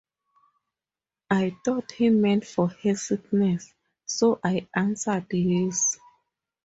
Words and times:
I 1.29 1.55
thought 1.63 1.91
he 1.91 2.09
meant 2.09 2.43
for 2.45 2.69
her 2.69 2.95
sickness, 2.95 3.71
so 4.07 4.39
I 4.43 4.67
answered 4.75 5.27
'yes'. 5.31 5.99